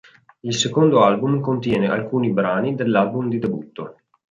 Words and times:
Il 0.39 0.55
secondo 0.55 1.03
album 1.03 1.41
contiene 1.41 1.87
alcuni 1.87 2.31
brani 2.31 2.73
dell'album 2.73 3.29
di 3.29 3.37
debutto. 3.37 3.97